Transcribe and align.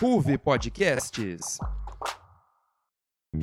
Ruve 0.00 0.38
Podcasts. 0.38 1.58
E 3.34 3.40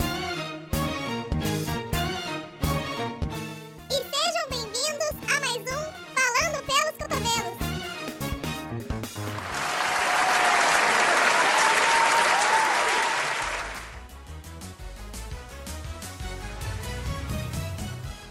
sejam 3.93 4.49
bem-vindos 4.49 5.13
a 5.29 5.39
mais 5.39 5.61
um 5.61 5.85
Falando 6.15 6.65
pelos 6.65 6.97
Cotovelos. 6.97 7.61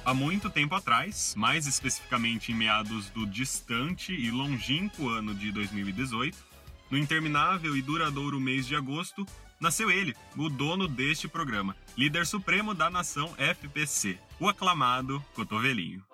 Há 0.04 0.12
muito 0.12 0.50
tempo 0.50 0.74
atrás, 0.74 1.32
mais 1.36 1.68
especificamente 1.68 2.50
em 2.50 2.56
meados 2.56 3.08
do 3.10 3.24
distante 3.24 4.12
e 4.12 4.32
longínquo 4.32 5.08
ano 5.08 5.32
de 5.32 5.52
2018, 5.52 6.55
no 6.90 6.96
interminável 6.96 7.76
e 7.76 7.82
duradouro 7.82 8.40
mês 8.40 8.66
de 8.66 8.76
agosto, 8.76 9.26
nasceu 9.60 9.90
ele, 9.90 10.14
o 10.36 10.48
dono 10.48 10.86
deste 10.86 11.28
programa, 11.28 11.76
líder 11.96 12.26
supremo 12.26 12.74
da 12.74 12.90
nação 12.90 13.34
FPC, 13.36 14.18
o 14.40 14.48
aclamado 14.48 15.24
Cotovelinho. 15.34 16.04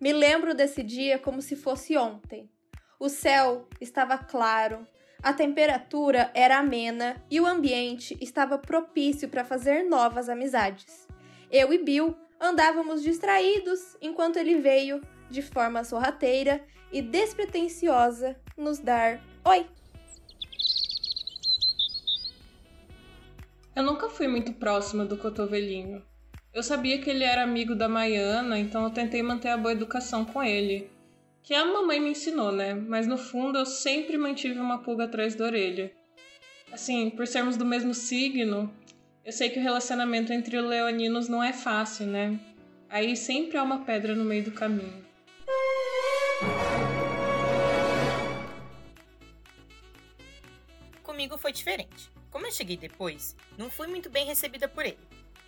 Me 0.00 0.12
lembro 0.12 0.54
desse 0.54 0.82
dia 0.82 1.18
como 1.18 1.40
se 1.40 1.54
fosse 1.54 1.96
ontem. 1.96 2.50
O 2.98 3.08
céu 3.08 3.68
estava 3.80 4.18
claro, 4.18 4.86
a 5.22 5.32
temperatura 5.32 6.30
era 6.34 6.58
amena 6.58 7.22
e 7.30 7.40
o 7.40 7.46
ambiente 7.46 8.16
estava 8.20 8.58
propício 8.58 9.28
para 9.28 9.44
fazer 9.44 9.84
novas 9.84 10.28
amizades. 10.28 11.06
Eu 11.50 11.72
e 11.72 11.78
Bill 11.78 12.16
andávamos 12.40 13.02
distraídos 13.02 13.96
enquanto 14.00 14.36
ele 14.36 14.56
veio, 14.56 15.00
de 15.30 15.40
forma 15.40 15.84
sorrateira 15.84 16.64
e 16.92 17.00
despretensiosa, 17.00 18.36
nos 18.56 18.78
dar 18.78 19.20
oi. 19.44 19.66
Eu 23.74 23.82
nunca 23.82 24.10
fui 24.10 24.28
muito 24.28 24.52
próxima 24.52 25.04
do 25.04 25.16
cotovelinho. 25.16 26.02
Eu 26.52 26.62
sabia 26.62 26.98
que 26.98 27.08
ele 27.08 27.24
era 27.24 27.42
amigo 27.42 27.74
da 27.74 27.88
Maiana, 27.88 28.58
então 28.58 28.84
eu 28.84 28.90
tentei 28.90 29.22
manter 29.22 29.48
a 29.48 29.56
boa 29.56 29.72
educação 29.72 30.24
com 30.24 30.42
ele. 30.42 30.90
Que 31.42 31.54
a 31.54 31.64
mamãe 31.64 31.98
me 31.98 32.10
ensinou, 32.10 32.52
né? 32.52 32.74
Mas 32.74 33.06
no 33.06 33.16
fundo 33.16 33.58
eu 33.58 33.64
sempre 33.64 34.18
mantive 34.18 34.60
uma 34.60 34.82
pulga 34.82 35.04
atrás 35.04 35.34
da 35.34 35.46
orelha. 35.46 35.90
Assim, 36.70 37.08
por 37.08 37.26
sermos 37.26 37.56
do 37.56 37.64
mesmo 37.64 37.94
signo, 37.94 38.70
eu 39.24 39.32
sei 39.32 39.48
que 39.48 39.58
o 39.58 39.62
relacionamento 39.62 40.32
entre 40.32 40.60
leoninos 40.60 41.28
não 41.28 41.42
é 41.42 41.52
fácil, 41.52 42.06
né? 42.06 42.38
Aí 42.90 43.16
sempre 43.16 43.56
há 43.56 43.62
uma 43.62 43.84
pedra 43.84 44.14
no 44.14 44.24
meio 44.24 44.44
do 44.44 44.52
caminho. 44.52 45.11
Comigo 51.02 51.36
foi 51.36 51.52
diferente. 51.52 52.10
Como 52.30 52.46
eu 52.46 52.52
cheguei 52.52 52.76
depois, 52.76 53.36
não 53.58 53.70
fui 53.70 53.86
muito 53.86 54.08
bem 54.08 54.24
recebida 54.24 54.68
por 54.68 54.86
ele. 54.86 54.98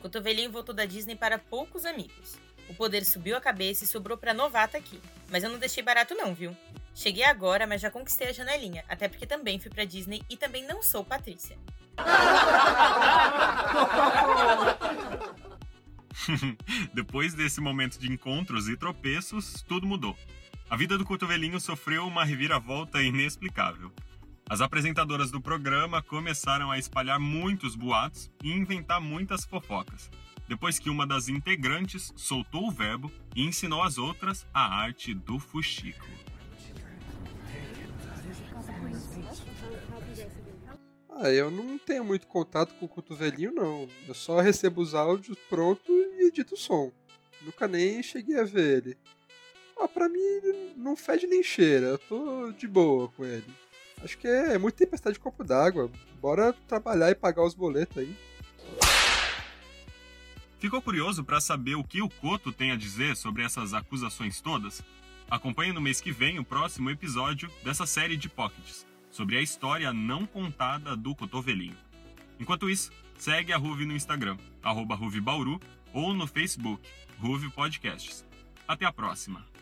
Cotovelinho 0.00 0.50
voltou 0.50 0.74
da 0.74 0.84
Disney 0.84 1.16
para 1.16 1.38
poucos 1.38 1.86
amigos. 1.86 2.36
O 2.68 2.74
poder 2.74 3.04
subiu 3.04 3.36
a 3.36 3.40
cabeça 3.40 3.84
e 3.84 3.86
sobrou 3.86 4.18
pra 4.18 4.34
novata 4.34 4.76
aqui. 4.76 5.00
Mas 5.30 5.42
eu 5.42 5.50
não 5.50 5.58
deixei 5.58 5.82
barato 5.82 6.14
não, 6.14 6.34
viu? 6.34 6.54
Cheguei 6.94 7.24
agora, 7.24 7.66
mas 7.66 7.80
já 7.80 7.90
conquistei 7.90 8.28
a 8.28 8.32
janelinha, 8.32 8.84
até 8.88 9.08
porque 9.08 9.26
também 9.26 9.58
fui 9.58 9.70
pra 9.70 9.84
Disney 9.84 10.22
e 10.28 10.36
também 10.36 10.66
não 10.66 10.82
sou 10.82 11.04
Patrícia. 11.04 11.56
Depois 16.92 17.34
desse 17.34 17.60
momento 17.60 17.98
de 17.98 18.10
encontros 18.10 18.68
e 18.68 18.76
tropeços, 18.76 19.64
tudo 19.66 19.86
mudou. 19.86 20.16
A 20.70 20.76
vida 20.76 20.96
do 20.96 21.04
Cotovelinho 21.04 21.60
sofreu 21.60 22.06
uma 22.06 22.24
reviravolta 22.24 23.02
inexplicável. 23.02 23.92
As 24.48 24.60
apresentadoras 24.60 25.30
do 25.30 25.40
programa 25.40 26.02
começaram 26.02 26.70
a 26.70 26.78
espalhar 26.78 27.18
muitos 27.18 27.74
boatos 27.74 28.30
e 28.42 28.52
inventar 28.52 29.00
muitas 29.00 29.44
fofocas, 29.44 30.10
depois 30.46 30.78
que 30.78 30.90
uma 30.90 31.06
das 31.06 31.28
integrantes 31.28 32.12
soltou 32.14 32.68
o 32.68 32.70
verbo 32.70 33.10
e 33.34 33.42
ensinou 33.42 33.82
as 33.82 33.96
outras 33.96 34.46
a 34.52 34.82
arte 34.82 35.14
do 35.14 35.38
fuxico. 35.38 36.06
Ah, 41.08 41.30
eu 41.30 41.50
não 41.50 41.78
tenho 41.78 42.04
muito 42.04 42.26
contato 42.26 42.74
com 42.74 42.84
o 42.84 42.88
cotovelinho, 42.88 43.52
não. 43.52 43.88
Eu 44.06 44.14
só 44.14 44.40
recebo 44.40 44.82
os 44.82 44.94
áudios 44.94 45.38
pronto 45.48 45.90
e 45.90 46.26
edito 46.26 46.54
o 46.54 46.58
som. 46.58 46.92
Nunca 47.40 47.66
nem 47.66 48.02
cheguei 48.02 48.38
a 48.38 48.44
ver 48.44 48.78
ele. 48.78 48.98
Ah, 49.78 49.88
pra 49.88 50.08
mim 50.08 50.74
não 50.76 50.96
fede 50.96 51.26
nem 51.26 51.42
cheira. 51.42 51.86
Eu 51.86 51.98
tô 51.98 52.52
de 52.52 52.66
boa 52.66 53.08
com 53.08 53.24
ele. 53.24 53.46
Acho 54.02 54.18
que 54.18 54.28
é 54.28 54.58
muito 54.58 54.74
tempestade 54.74 55.14
de 55.14 55.20
copo 55.20 55.44
d'água. 55.44 55.90
Bora 56.20 56.52
trabalhar 56.66 57.10
e 57.10 57.14
pagar 57.14 57.42
os 57.44 57.54
boletos 57.54 57.98
aí. 57.98 58.16
Ficou 60.58 60.80
curioso 60.80 61.22
para 61.22 61.40
saber 61.40 61.74
o 61.74 61.84
que 61.84 62.00
o 62.00 62.08
Coto 62.08 62.50
tem 62.50 62.70
a 62.70 62.76
dizer 62.76 63.16
sobre 63.16 63.42
essas 63.42 63.74
acusações 63.74 64.40
todas? 64.40 64.82
Acompanhe 65.30 65.72
no 65.72 65.80
mês 65.80 66.00
que 66.00 66.10
vem 66.10 66.38
o 66.38 66.44
próximo 66.44 66.90
episódio 66.90 67.50
dessa 67.62 67.86
série 67.86 68.16
de 68.16 68.28
pockets 68.28 68.86
sobre 69.10 69.36
a 69.36 69.42
história 69.42 69.92
não 69.92 70.26
contada 70.26 70.96
do 70.96 71.14
cotovelinho. 71.14 71.76
Enquanto 72.40 72.68
isso, 72.68 72.90
segue 73.16 73.52
a 73.52 73.56
Ruve 73.56 73.86
no 73.86 73.94
Instagram, 73.94 74.36
arroba 74.62 74.98
ou 75.92 76.12
no 76.12 76.26
Facebook, 76.26 76.82
Ruve 77.20 77.48
Podcasts. 77.50 78.24
Até 78.66 78.84
a 78.86 78.92
próxima! 78.92 79.53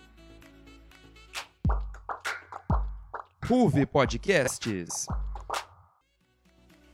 Ruve 3.54 3.84
Podcasts. 3.84 5.06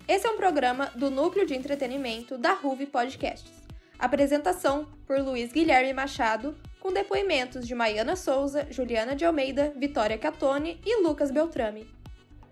Esse 0.08 0.26
é 0.26 0.30
um 0.30 0.36
programa 0.36 0.86
do 0.96 1.08
Núcleo 1.08 1.46
de 1.46 1.54
Entretenimento 1.54 2.36
da 2.36 2.52
Ruve 2.52 2.84
Podcasts. 2.84 3.62
Apresentação 3.96 4.84
por 5.06 5.20
Luiz 5.20 5.52
Guilherme 5.52 5.92
Machado, 5.92 6.56
com 6.80 6.92
depoimentos 6.92 7.64
de 7.64 7.76
Maiana 7.76 8.16
Souza, 8.16 8.66
Juliana 8.72 9.14
de 9.14 9.24
Almeida, 9.24 9.72
Vitória 9.76 10.18
Catone 10.18 10.80
e 10.84 11.00
Lucas 11.00 11.30
Beltrame. 11.30 11.88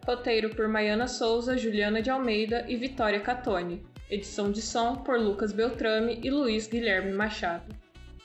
Roteiro 0.07 0.55
por 0.55 0.69
Maiana 0.69 1.09
Souza, 1.09 1.59
Juliana 1.59 2.01
de 2.01 2.09
Almeida 2.09 2.65
e 2.69 2.77
Vitória 2.77 3.19
Catone. 3.19 3.85
Edição 4.09 4.53
de 4.53 4.63
som 4.63 4.95
por 4.95 5.19
Lucas 5.19 5.51
Beltrame 5.51 6.21
e 6.23 6.31
Luiz 6.31 6.69
Guilherme 6.69 7.13
Machado. 7.13 7.75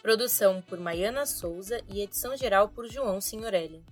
Produção 0.03 0.61
por 0.61 0.79
Maiana 0.79 1.25
Souza 1.25 1.81
e 1.89 2.03
edição 2.03 2.37
geral 2.37 2.69
por 2.69 2.87
João 2.87 3.19
Signorelli. 3.19 3.83